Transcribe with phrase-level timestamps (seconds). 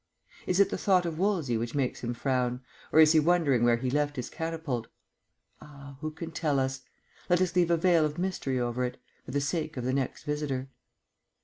[0.47, 2.61] Is it the thought of Wolsey which makes him frown
[2.91, 4.87] or is he wondering where he left his catapult?
[5.61, 5.97] Ah!
[6.01, 6.81] who can tell us?
[7.29, 8.97] Let us leave a veil of mystery over it...
[9.25, 10.71] for the sake of the next visitor.